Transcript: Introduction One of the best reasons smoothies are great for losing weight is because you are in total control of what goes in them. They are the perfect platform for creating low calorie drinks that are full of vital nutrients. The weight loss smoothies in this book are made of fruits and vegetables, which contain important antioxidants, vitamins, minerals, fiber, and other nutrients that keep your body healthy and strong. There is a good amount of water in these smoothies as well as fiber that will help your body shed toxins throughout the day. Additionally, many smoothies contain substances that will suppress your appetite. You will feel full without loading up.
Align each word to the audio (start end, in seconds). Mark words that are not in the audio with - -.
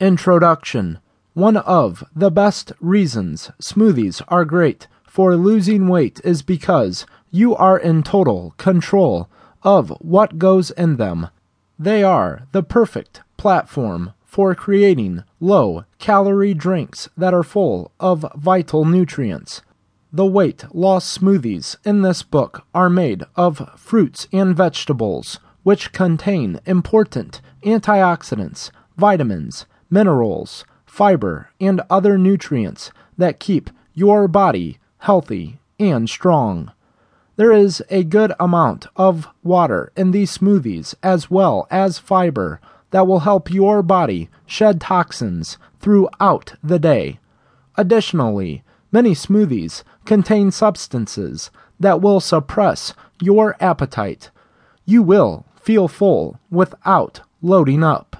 Introduction 0.00 0.98
One 1.34 1.58
of 1.58 2.02
the 2.16 2.30
best 2.30 2.72
reasons 2.80 3.50
smoothies 3.60 4.22
are 4.28 4.46
great 4.46 4.88
for 5.06 5.36
losing 5.36 5.88
weight 5.88 6.22
is 6.24 6.40
because 6.40 7.04
you 7.30 7.54
are 7.54 7.78
in 7.78 8.02
total 8.02 8.54
control 8.56 9.28
of 9.62 9.90
what 10.00 10.38
goes 10.38 10.70
in 10.70 10.96
them. 10.96 11.28
They 11.78 12.02
are 12.02 12.46
the 12.52 12.62
perfect 12.62 13.20
platform 13.36 14.14
for 14.24 14.54
creating 14.54 15.22
low 15.38 15.84
calorie 15.98 16.54
drinks 16.54 17.10
that 17.14 17.34
are 17.34 17.42
full 17.42 17.92
of 18.00 18.24
vital 18.34 18.86
nutrients. 18.86 19.60
The 20.10 20.24
weight 20.24 20.64
loss 20.74 21.18
smoothies 21.18 21.76
in 21.84 22.00
this 22.00 22.22
book 22.22 22.64
are 22.74 22.88
made 22.88 23.24
of 23.36 23.68
fruits 23.76 24.28
and 24.32 24.56
vegetables, 24.56 25.40
which 25.62 25.92
contain 25.92 26.58
important 26.64 27.42
antioxidants, 27.62 28.70
vitamins, 28.96 29.66
minerals, 29.90 30.64
fiber, 30.86 31.50
and 31.60 31.82
other 31.90 32.16
nutrients 32.16 32.90
that 33.18 33.40
keep 33.40 33.70
your 33.92 34.28
body 34.28 34.78
healthy 34.98 35.60
and 35.78 36.08
strong. 36.08 36.70
There 37.36 37.52
is 37.52 37.82
a 37.88 38.04
good 38.04 38.32
amount 38.38 38.86
of 38.96 39.26
water 39.42 39.92
in 39.96 40.10
these 40.10 40.36
smoothies 40.36 40.94
as 41.02 41.30
well 41.30 41.66
as 41.70 41.98
fiber 41.98 42.60
that 42.90 43.06
will 43.06 43.20
help 43.20 43.50
your 43.50 43.82
body 43.82 44.28
shed 44.46 44.80
toxins 44.80 45.56
throughout 45.80 46.54
the 46.62 46.78
day. 46.78 47.18
Additionally, 47.76 48.62
many 48.92 49.12
smoothies 49.12 49.82
contain 50.04 50.50
substances 50.50 51.50
that 51.78 52.02
will 52.02 52.20
suppress 52.20 52.92
your 53.22 53.56
appetite. 53.60 54.30
You 54.84 55.02
will 55.02 55.46
feel 55.60 55.88
full 55.88 56.38
without 56.50 57.20
loading 57.40 57.82
up. 57.82 58.19